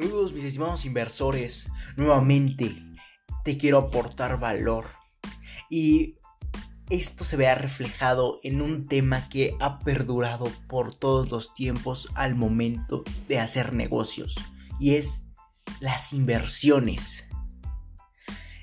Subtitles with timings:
[0.00, 2.84] Saludos mis estimados inversores, nuevamente
[3.42, 4.86] te quiero aportar valor
[5.68, 6.14] y
[6.88, 12.36] esto se vea reflejado en un tema que ha perdurado por todos los tiempos al
[12.36, 14.36] momento de hacer negocios
[14.78, 15.26] y es
[15.80, 17.26] las inversiones.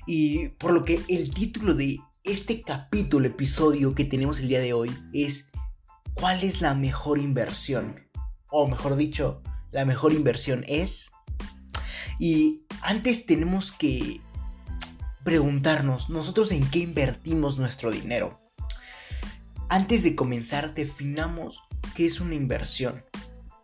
[0.06, 4.72] Y por lo que el título de este capítulo, episodio que tenemos el día de
[4.72, 5.50] hoy es
[6.14, 8.08] ¿cuál es la mejor inversión?
[8.48, 11.12] O mejor dicho, la mejor inversión es...
[12.18, 14.20] Y antes tenemos que
[15.24, 18.40] preguntarnos, nosotros en qué invertimos nuestro dinero.
[19.68, 21.62] Antes de comenzar, definamos
[21.96, 23.02] qué es una inversión,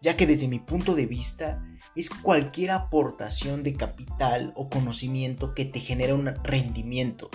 [0.01, 5.65] ya que desde mi punto de vista es cualquier aportación de capital o conocimiento que
[5.65, 7.31] te genera un rendimiento,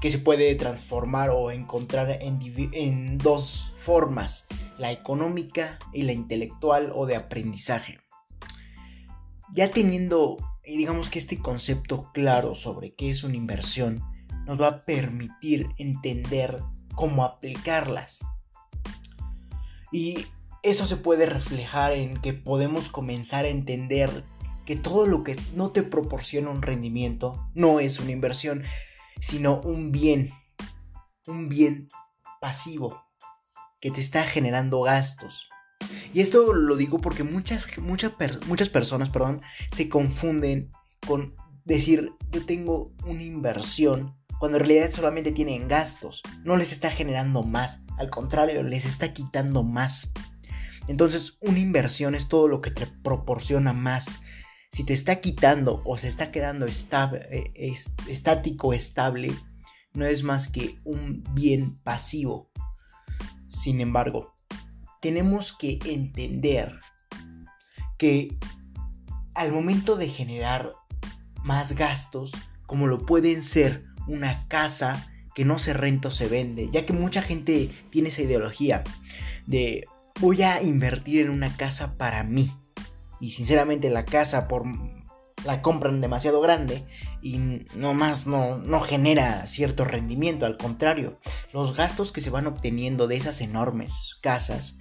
[0.00, 2.38] que se puede transformar o encontrar en,
[2.72, 4.46] en dos formas,
[4.78, 7.98] la económica y la intelectual o de aprendizaje.
[9.54, 14.02] Ya teniendo, eh, digamos que este concepto claro sobre qué es una inversión,
[14.46, 16.62] nos va a permitir entender
[16.94, 18.20] cómo aplicarlas.
[19.92, 20.26] Y
[20.62, 24.24] eso se puede reflejar en que podemos comenzar a entender
[24.66, 28.64] que todo lo que no te proporciona un rendimiento no es una inversión,
[29.20, 30.32] sino un bien,
[31.26, 31.88] un bien
[32.40, 33.02] pasivo
[33.80, 35.48] que te está generando gastos.
[36.12, 40.70] Y esto lo digo porque muchas, muchas, personas perdón, se confunden
[41.06, 41.34] con
[41.64, 46.22] decir yo tengo una inversión cuando en realidad solamente tienen gastos.
[46.44, 50.12] No les está generando más, al contrario, les está quitando más.
[50.86, 54.22] Entonces una inversión es todo lo que te proporciona más.
[54.70, 57.74] Si te está quitando o se está quedando eh,
[58.06, 59.32] estático, estable,
[59.94, 62.50] no es más que un bien pasivo.
[63.48, 64.34] Sin embargo,
[65.00, 66.78] tenemos que entender
[67.98, 68.36] que
[69.34, 70.72] al momento de generar
[71.44, 72.32] más gastos,
[72.66, 76.92] como lo pueden ser una casa que no se renta o se vende, ya que
[76.92, 78.82] mucha gente tiene esa ideología
[79.46, 79.84] de
[80.20, 82.52] voy a invertir en una casa para mí.
[83.20, 84.64] Y sinceramente la casa por
[85.44, 86.82] la compran demasiado grande
[87.22, 87.38] y
[87.74, 91.18] no más no, no genera cierto rendimiento, al contrario,
[91.52, 94.78] los gastos que se van obteniendo de esas enormes casas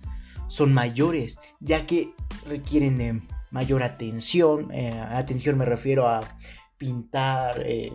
[0.47, 2.13] son mayores, ya que
[2.46, 3.22] requieren de
[3.52, 6.22] mayor atención, eh, atención me refiero a
[6.78, 7.94] pintar, eh,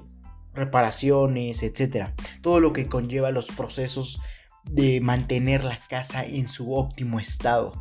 [0.54, 4.20] reparaciones, etcétera, todo lo que conlleva los procesos
[4.64, 7.72] de mantener la casa en su óptimo estado,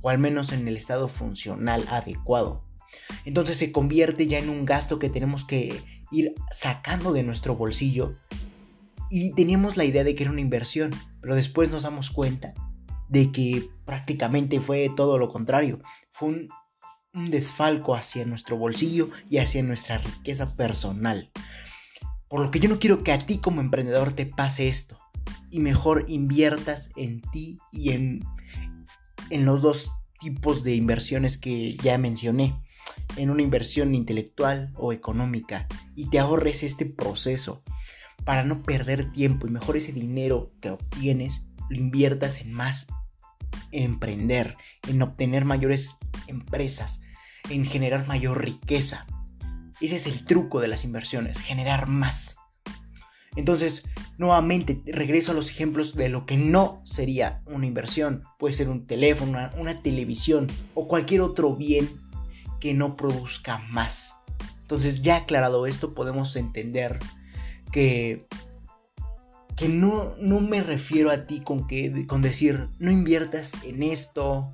[0.00, 2.64] o al menos en el estado funcional adecuado.
[3.24, 8.14] Entonces se convierte ya en un gasto que tenemos que ir sacando de nuestro bolsillo
[9.10, 12.54] y teníamos la idea de que era una inversión, pero después nos damos cuenta
[13.10, 15.82] de que prácticamente fue todo lo contrario.
[16.12, 16.48] Fue un,
[17.12, 21.30] un, desfalco hacia nuestro bolsillo y hacia nuestra riqueza personal.
[22.28, 24.96] Por lo que yo no quiero que a ti como emprendedor te pase esto
[25.50, 28.24] y mejor inviertas en ti y en,
[29.28, 29.90] en los dos
[30.20, 32.62] tipos de inversiones que ya mencioné,
[33.16, 35.66] en una inversión intelectual o económica
[35.96, 37.64] y te ahorres este proceso
[38.24, 42.86] para no perder tiempo y mejor ese dinero que obtienes lo inviertas en más
[43.72, 44.56] emprender,
[44.88, 45.96] en obtener mayores
[46.26, 47.02] empresas,
[47.48, 49.06] en generar mayor riqueza.
[49.80, 52.36] Ese es el truco de las inversiones, generar más.
[53.36, 53.84] Entonces,
[54.18, 58.24] nuevamente regreso a los ejemplos de lo que no sería una inversión.
[58.38, 61.88] Puede ser un teléfono, una, televisión o cualquier otro bien
[62.60, 64.14] que no produzca más.
[64.62, 66.98] Entonces, ya aclarado esto, podemos entender
[67.72, 68.26] que,
[69.60, 74.50] que no, no me refiero a ti con, que, con decir no inviertas en esto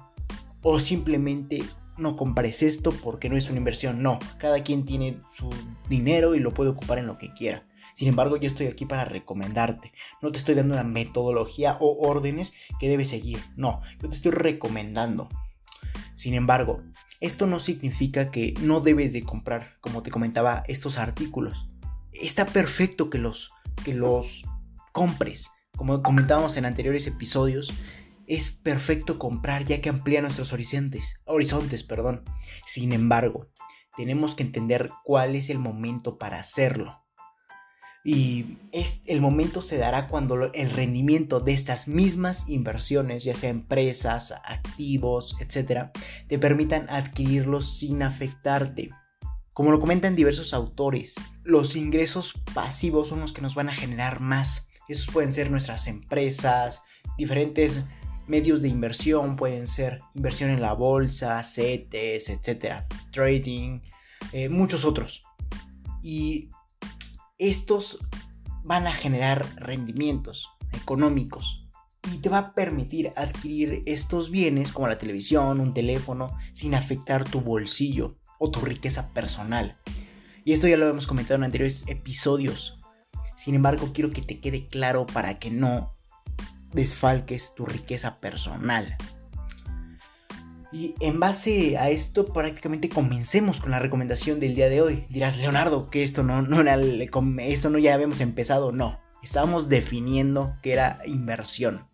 [0.63, 1.63] o simplemente
[1.97, 4.03] no compres esto porque no es una inversión.
[4.03, 5.49] No, cada quien tiene su
[5.89, 7.69] dinero y lo puede ocupar en lo que quiera.
[7.95, 9.93] Sin embargo, yo estoy aquí para recomendarte.
[10.23, 13.39] No te estoy dando una metodología o órdenes que debes seguir.
[13.55, 15.29] No, yo te estoy recomendando.
[16.17, 16.83] Sin embargo,
[17.21, 21.65] esto no significa que no debes de comprar, como te comentaba, estos artículos.
[22.13, 23.53] Está perfecto que los,
[23.85, 24.45] que los
[24.97, 25.51] compres.
[25.77, 27.71] Como comentábamos en anteriores episodios,
[28.27, 32.25] es perfecto comprar ya que amplía nuestros horizontes, horizontes, perdón.
[32.65, 33.51] Sin embargo,
[33.95, 37.05] tenemos que entender cuál es el momento para hacerlo.
[38.07, 43.51] Y es, el momento se dará cuando el rendimiento de estas mismas inversiones, ya sea
[43.51, 45.91] empresas, activos, etc.,
[46.27, 48.93] te permitan adquirirlos sin afectarte.
[49.53, 54.21] Como lo comentan diversos autores, los ingresos pasivos son los que nos van a generar
[54.21, 54.66] más.
[54.89, 56.83] Esos pueden ser nuestras empresas,
[57.19, 57.85] diferentes
[58.27, 63.81] medios de inversión, pueden ser inversión en la bolsa, CETES, etc., trading,
[64.33, 65.23] eh, muchos otros.
[66.03, 66.51] Y
[67.39, 67.99] estos
[68.65, 71.67] van a generar rendimientos económicos
[72.13, 77.25] y te va a permitir adquirir estos bienes como la televisión, un teléfono, sin afectar
[77.25, 79.77] tu bolsillo o tu riqueza personal.
[80.45, 82.76] Y esto ya lo hemos comentado en anteriores episodios.
[83.37, 85.95] Sin embargo, quiero que te quede claro para que no
[86.73, 88.97] desfalques tu riqueza personal.
[90.73, 95.07] Y en base a esto, prácticamente comencemos con la recomendación del día de hoy.
[95.09, 98.73] Dirás, Leonardo, que esto no, era, esto no ya habíamos empezado.
[98.73, 101.87] No, estábamos definiendo que era inversión.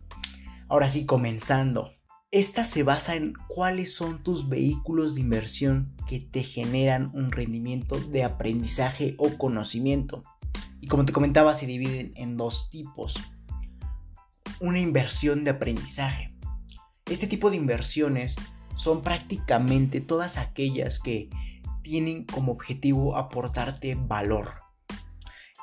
[0.69, 1.93] Ahora sí, comenzando.
[2.31, 7.99] Esta se basa en cuáles son tus vehículos de inversión que te generan un rendimiento
[7.99, 10.23] de aprendizaje o conocimiento.
[10.83, 13.15] Y como te comentaba, se dividen en dos tipos.
[14.59, 16.35] Una inversión de aprendizaje.
[17.05, 18.35] Este tipo de inversiones
[18.75, 21.29] son prácticamente todas aquellas que
[21.83, 24.55] tienen como objetivo aportarte valor,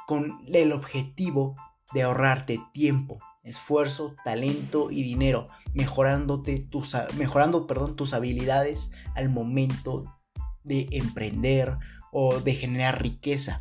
[0.06, 1.54] con el objetivo
[1.92, 10.16] de ahorrarte tiempo, esfuerzo, talento y dinero, mejorándote tus, mejorando perdón, tus habilidades al momento
[10.64, 11.76] de emprender
[12.10, 13.58] o de generar riqueza,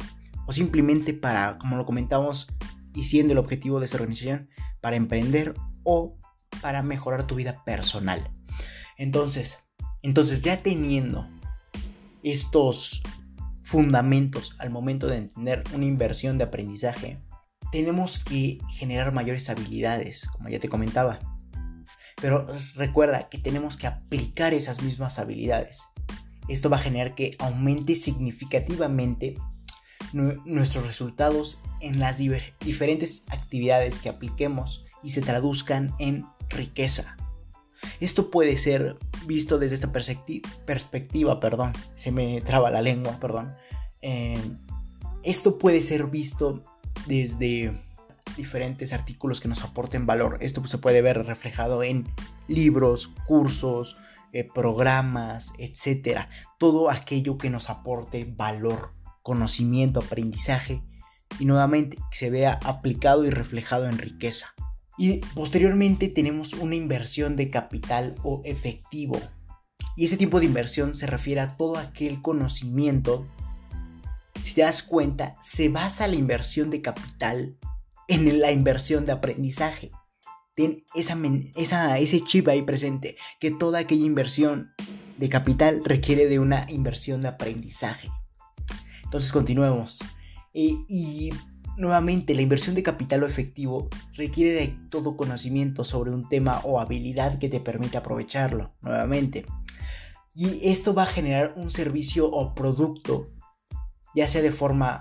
[0.50, 2.48] o simplemente para, como lo comentamos,
[2.96, 4.50] y siendo el objetivo de esta organización,
[4.82, 5.54] para emprender
[5.84, 6.18] o
[6.60, 8.32] para mejorar tu vida personal.
[8.98, 9.60] Entonces,
[10.02, 11.28] entonces ya teniendo
[12.24, 13.04] estos
[13.62, 17.20] fundamentos al momento de entender una inversión de aprendizaje,
[17.72, 21.20] tenemos que generar mayores habilidades, como ya te comentaba.
[22.20, 25.84] Pero recuerda que tenemos que aplicar esas mismas habilidades.
[26.48, 29.36] Esto va a generar que aumente significativamente
[30.14, 37.18] nuestros resultados en las diferentes actividades que apliquemos y se traduzcan en riqueza.
[38.00, 43.54] Esto puede ser visto desde esta perspectiva, perdón, se me traba la lengua, perdón.
[44.02, 44.40] Eh,
[45.24, 46.64] esto puede ser visto
[47.08, 47.72] desde
[48.38, 50.38] diferentes artículos que nos aporten valor.
[50.42, 52.08] Esto se puede ver reflejado en
[52.48, 53.98] libros, cursos,
[54.32, 56.30] eh, programas, etcétera.
[56.58, 58.92] Todo aquello que nos aporte valor,
[59.22, 60.82] conocimiento, aprendizaje
[61.40, 64.54] y nuevamente se vea aplicado y reflejado en riqueza.
[64.98, 69.20] Y posteriormente tenemos una inversión de capital o efectivo.
[69.96, 73.26] Y este tipo de inversión se refiere a todo aquel conocimiento.
[74.42, 77.58] Si te das cuenta, se basa la inversión de capital
[78.08, 79.92] en la inversión de aprendizaje.
[80.56, 81.18] Ten esa,
[81.56, 84.74] esa, ese chip ahí presente, que toda aquella inversión
[85.18, 88.10] de capital requiere de una inversión de aprendizaje.
[89.10, 90.00] Entonces continuemos.
[90.54, 91.32] Eh, y
[91.80, 96.82] Nuevamente, la inversión de capital o efectivo requiere de todo conocimiento sobre un tema o
[96.82, 99.46] habilidad que te permite aprovecharlo, nuevamente.
[100.36, 103.30] Y esto va a generar un servicio o producto,
[104.14, 105.00] ya sea de forma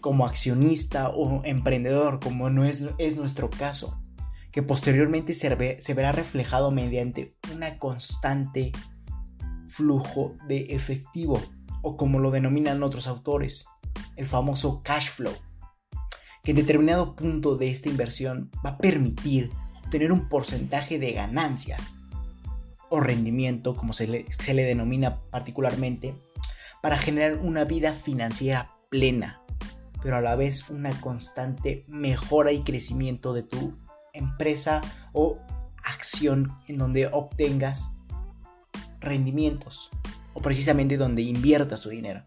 [0.00, 4.00] como accionista o emprendedor, como no es, es nuestro caso,
[4.52, 8.70] que posteriormente se, se verá reflejado mediante una constante
[9.66, 11.42] flujo de efectivo,
[11.84, 13.66] o como lo denominan otros autores,
[14.16, 15.34] el famoso cash flow
[16.44, 19.50] que en determinado punto de esta inversión va a permitir
[19.82, 21.78] obtener un porcentaje de ganancia
[22.90, 26.14] o rendimiento, como se le, se le denomina particularmente,
[26.82, 29.40] para generar una vida financiera plena,
[30.02, 33.78] pero a la vez una constante mejora y crecimiento de tu
[34.12, 34.82] empresa
[35.14, 35.38] o
[35.82, 37.90] acción en donde obtengas
[39.00, 39.90] rendimientos
[40.34, 42.24] o precisamente donde inviertas su dinero.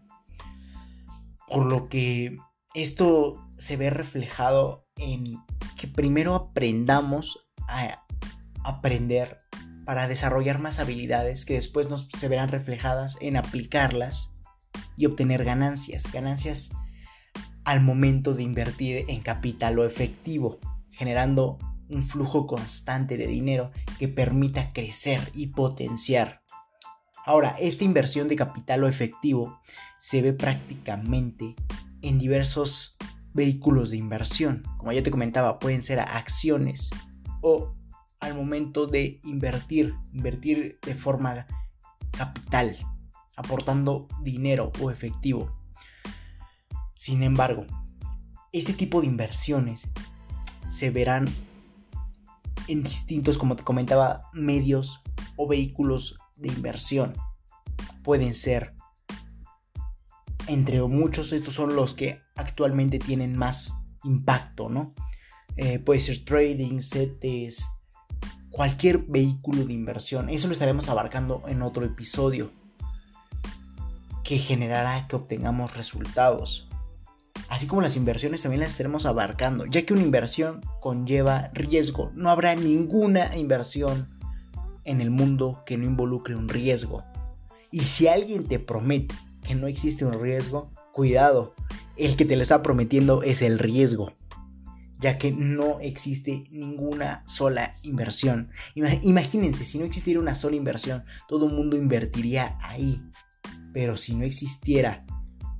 [1.46, 2.36] Por lo que
[2.74, 5.38] esto se ve reflejado en
[5.76, 8.04] que primero aprendamos a
[8.64, 9.38] aprender
[9.86, 14.34] para desarrollar más habilidades que después nos se verán reflejadas en aplicarlas
[14.96, 16.70] y obtener ganancias, ganancias
[17.64, 20.58] al momento de invertir en capital o efectivo,
[20.90, 26.42] generando un flujo constante de dinero que permita crecer y potenciar.
[27.28, 29.60] Ahora, esta inversión de capital o efectivo
[29.98, 31.54] se ve prácticamente
[32.00, 32.96] en diversos
[33.34, 34.62] vehículos de inversión.
[34.78, 36.88] Como ya te comentaba, pueden ser acciones
[37.42, 37.74] o
[38.20, 41.46] al momento de invertir, invertir de forma
[42.12, 42.78] capital,
[43.36, 45.54] aportando dinero o efectivo.
[46.94, 47.66] Sin embargo,
[48.52, 49.86] este tipo de inversiones
[50.70, 51.28] se verán
[52.68, 55.02] en distintos, como te comentaba, medios
[55.36, 57.14] o vehículos de inversión.
[58.02, 58.74] Pueden ser
[60.46, 64.94] entre muchos, estos son los que actualmente tienen más impacto, ¿no?
[65.56, 67.66] Eh, puede ser trading, CETES,
[68.50, 70.28] cualquier vehículo de inversión.
[70.28, 72.50] Eso lo estaremos abarcando en otro episodio.
[74.24, 76.68] que generará que obtengamos resultados.
[77.48, 82.12] Así como las inversiones también las estaremos abarcando, ya que una inversión conlleva riesgo.
[82.14, 84.17] No habrá ninguna inversión
[84.88, 87.04] en el mundo que no involucre un riesgo.
[87.70, 89.14] Y si alguien te promete
[89.46, 91.54] que no existe un riesgo, cuidado,
[91.96, 94.14] el que te lo está prometiendo es el riesgo,
[94.98, 98.50] ya que no existe ninguna sola inversión.
[98.74, 103.02] Imagínense, si no existiera una sola inversión, todo el mundo invertiría ahí.
[103.74, 105.04] Pero si no existiera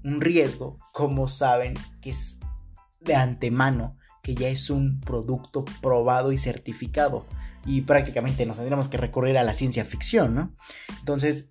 [0.04, 2.40] un riesgo, como saben que es
[3.02, 7.26] de antemano que ya es un producto probado y certificado?
[7.64, 10.56] Y prácticamente nos tendríamos que recurrir a la ciencia ficción, ¿no?
[10.98, 11.50] Entonces,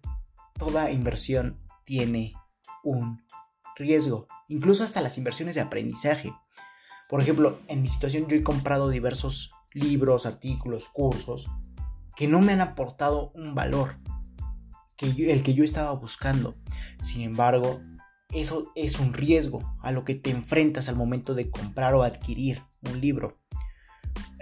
[0.57, 2.33] toda inversión tiene
[2.83, 3.21] un
[3.75, 6.33] riesgo, incluso hasta las inversiones de aprendizaje.
[7.09, 11.47] Por ejemplo, en mi situación yo he comprado diversos libros, artículos, cursos
[12.17, 13.99] que no me han aportado un valor,
[14.97, 16.57] que el que yo estaba buscando.
[17.03, 17.79] Sin embargo,
[18.33, 22.63] eso es un riesgo a lo que te enfrentas al momento de comprar o adquirir
[22.89, 23.37] un libro,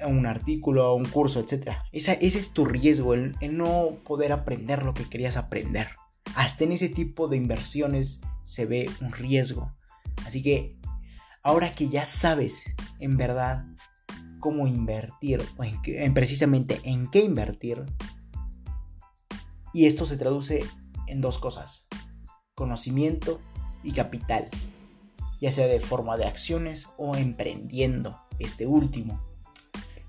[0.06, 1.78] un artículo, un curso, etc.
[1.92, 5.90] ese es tu riesgo, el, no poder aprender lo que querías aprender.
[6.36, 9.72] Hasta en ese tipo de inversiones se ve un riesgo.
[10.26, 10.76] Así que
[11.44, 12.66] ahora que ya sabes
[13.00, 13.66] en verdad
[14.40, 17.86] cómo invertir o en precisamente en qué invertir,
[19.74, 20.64] y esto se traduce
[21.08, 21.86] en dos cosas,
[22.56, 23.42] conocimiento
[23.84, 24.50] y capital,
[25.42, 29.22] ya sea de forma de acciones o emprendiendo este último.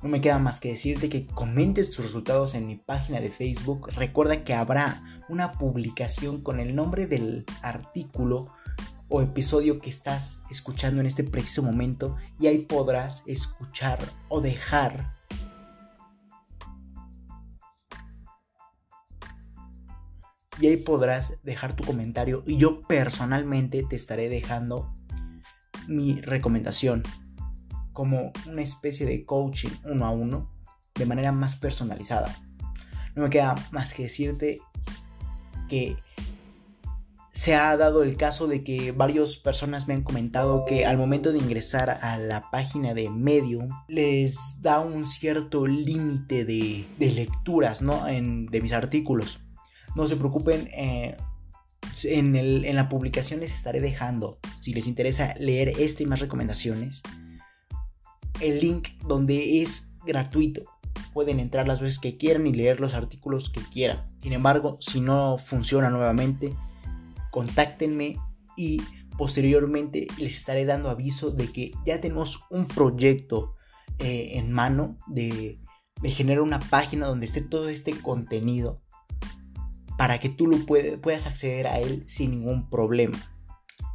[0.02, 3.88] No me queda más que decirte que comentes tus resultados en mi página de Facebook.
[3.94, 8.46] Recuerda que habrá una publicación con el nombre del artículo
[9.08, 13.98] o episodio que estás escuchando en este preciso momento y ahí podrás escuchar
[14.28, 15.14] o dejar
[20.60, 24.92] y ahí podrás dejar tu comentario y yo personalmente te estaré dejando
[25.86, 27.02] mi recomendación
[27.96, 30.50] como una especie de coaching uno a uno
[30.94, 32.28] de manera más personalizada.
[33.14, 34.60] No me queda más que decirte
[35.70, 35.96] que
[37.32, 41.32] se ha dado el caso de que varias personas me han comentado que al momento
[41.32, 48.06] de ingresar a la página de Medium les da un cierto límite de, lecturas ¿no?
[48.06, 49.40] en, de mis artículos.
[49.94, 51.16] No se preocupen, eh,
[52.04, 57.02] en, la publicación les estaré dejando, si les interesa leer este y más recomendaciones,
[58.40, 60.62] el link donde es gratuito.
[61.12, 64.06] Pueden entrar las veces que quieran y leer los artículos que quieran.
[64.22, 66.54] Sin embargo, si no funciona nuevamente,
[67.30, 68.16] contáctenme
[68.56, 68.80] y
[69.16, 73.54] posteriormente les estaré dando aviso de que ya tenemos un proyecto
[73.98, 75.58] eh, en mano de,
[76.04, 78.82] generar una página donde esté todo este contenido
[79.96, 83.18] para que tú lo puedas acceder a él sin ningún problema.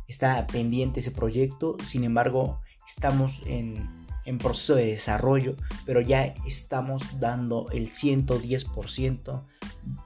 [0.07, 4.00] Está pendiente ese proyecto, sin embargo, estamos en,
[4.37, 9.43] proceso de desarrollo, pero ya estamos dando el 110%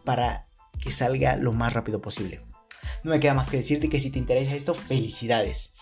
[0.04, 0.48] para
[0.80, 2.42] que salga lo más rápido posible.
[3.04, 5.74] No me queda más que decirte que si te interesa esto, felicidades.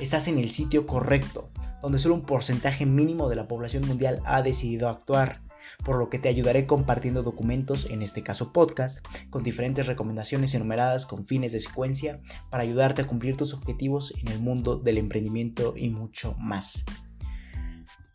[0.00, 1.50] Estás en el sitio correcto,
[1.82, 5.40] donde solo un porcentaje mínimo de la población mundial ha decidido actuar
[5.84, 11.06] por lo que te ayudaré compartiendo documentos, en este caso podcast, con diferentes recomendaciones enumeradas
[11.06, 12.18] con fines de secuencia
[12.50, 16.84] para ayudarte a cumplir tus objetivos en el mundo del emprendimiento y mucho más.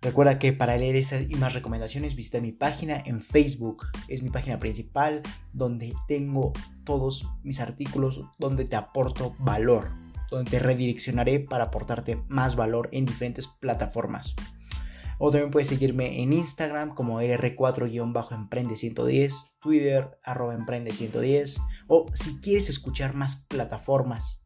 [0.04, 3.88] Recuerda que para leer estas y más recomendaciones visita mi página en Facebook.
[4.10, 5.22] Es mi página principal
[5.54, 6.52] donde tengo
[6.84, 9.92] todos mis artículos donde te aporto valor,
[10.30, 14.36] donde te redireccionaré para aportarte más valor en diferentes plataformas.
[15.26, 21.62] O también puedes seguirme en Instagram como rr4-emprende110, Twitter arroba emprende110.
[21.88, 24.46] O si quieres escuchar más plataformas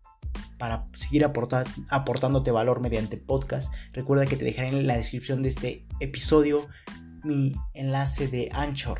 [0.59, 5.87] para seguir aportándote valor mediante podcast, recuerda que te dejaré en la descripción de este
[5.99, 6.67] episodio
[7.23, 8.99] mi enlace de Anchor,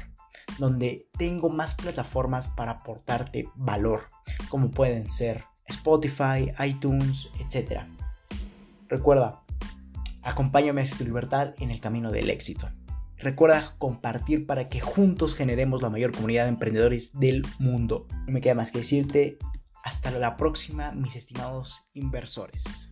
[0.58, 4.08] donde tengo más plataformas para aportarte valor,
[4.50, 7.82] como pueden ser Spotify, iTunes, etc.
[8.90, 9.44] Recuerda,
[10.28, 12.70] Acompáñame a tu libertad en el camino del éxito.
[13.16, 18.08] Recuerda compartir para que juntos generemos la mayor comunidad de emprendedores del mundo.
[18.26, 19.38] No me queda más que decirte
[19.86, 22.90] hasta la próxima, mis estimados inversores.